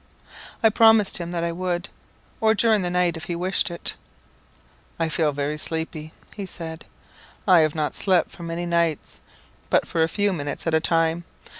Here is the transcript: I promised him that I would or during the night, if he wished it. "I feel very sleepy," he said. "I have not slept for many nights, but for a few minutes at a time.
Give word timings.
I 0.63 0.71
promised 0.71 1.19
him 1.19 1.29
that 1.29 1.43
I 1.43 1.51
would 1.51 1.87
or 2.39 2.55
during 2.55 2.81
the 2.81 2.89
night, 2.89 3.17
if 3.17 3.25
he 3.25 3.35
wished 3.35 3.69
it. 3.69 3.95
"I 4.97 5.09
feel 5.09 5.31
very 5.31 5.59
sleepy," 5.59 6.11
he 6.35 6.47
said. 6.47 6.85
"I 7.47 7.59
have 7.59 7.75
not 7.75 7.93
slept 7.95 8.31
for 8.31 8.41
many 8.41 8.65
nights, 8.65 9.21
but 9.69 9.85
for 9.87 10.01
a 10.01 10.09
few 10.09 10.33
minutes 10.33 10.65
at 10.65 10.73
a 10.73 10.79
time. 10.79 11.23